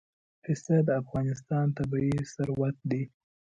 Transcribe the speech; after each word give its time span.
پسه 0.43 0.75
د 0.87 0.89
افغانستان 1.01 1.65
طبعي 1.77 2.15
ثروت 2.33 2.75
دی. 2.89 3.03